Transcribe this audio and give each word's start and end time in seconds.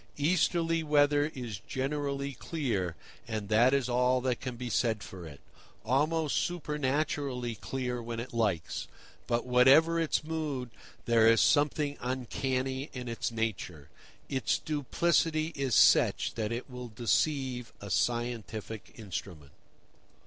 Easterly 0.17 0.81
weather 0.81 1.27
is 1.35 1.59
generally 1.59 2.33
clear, 2.33 2.95
and 3.27 3.49
that 3.49 3.71
is 3.71 3.87
all 3.87 4.19
that 4.19 4.39
can 4.41 4.55
be 4.55 4.67
said 4.67 5.03
for 5.03 5.27
it—almost 5.27 6.37
supernaturally 6.37 7.53
clear 7.53 8.01
when 8.01 8.19
it 8.19 8.33
likes; 8.33 8.87
but 9.27 9.45
whatever 9.45 9.99
its 9.99 10.23
mood, 10.23 10.71
there 11.05 11.27
is 11.27 11.39
something 11.39 11.99
uncanny 12.01 12.89
in 12.93 13.07
its 13.07 13.29
nature. 13.31 13.89
Its 14.27 14.57
duplicity 14.57 15.49
is 15.55 15.75
such 15.75 16.33
that 16.33 16.51
it 16.51 16.67
will 16.67 16.87
deceive 16.87 17.71
a 17.79 17.91
scientific 17.91 18.93
instrument. 18.95 19.51